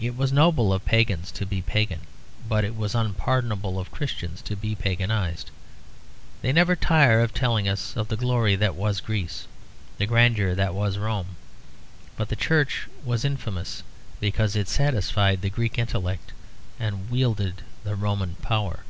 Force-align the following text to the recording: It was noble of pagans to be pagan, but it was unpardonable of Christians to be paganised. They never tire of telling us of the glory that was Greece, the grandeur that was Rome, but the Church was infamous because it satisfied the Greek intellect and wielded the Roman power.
It 0.00 0.16
was 0.16 0.32
noble 0.32 0.72
of 0.72 0.86
pagans 0.86 1.30
to 1.32 1.44
be 1.44 1.60
pagan, 1.60 2.00
but 2.48 2.64
it 2.64 2.74
was 2.74 2.94
unpardonable 2.94 3.78
of 3.78 3.90
Christians 3.90 4.40
to 4.40 4.56
be 4.56 4.74
paganised. 4.74 5.50
They 6.40 6.50
never 6.50 6.74
tire 6.74 7.20
of 7.20 7.34
telling 7.34 7.68
us 7.68 7.94
of 7.94 8.08
the 8.08 8.16
glory 8.16 8.56
that 8.56 8.74
was 8.74 9.02
Greece, 9.02 9.46
the 9.98 10.06
grandeur 10.06 10.54
that 10.54 10.72
was 10.72 10.96
Rome, 10.96 11.36
but 12.16 12.30
the 12.30 12.36
Church 12.36 12.88
was 13.04 13.22
infamous 13.22 13.82
because 14.18 14.56
it 14.56 14.66
satisfied 14.66 15.42
the 15.42 15.50
Greek 15.50 15.76
intellect 15.76 16.32
and 16.80 17.10
wielded 17.10 17.60
the 17.82 17.94
Roman 17.96 18.36
power. 18.36 18.80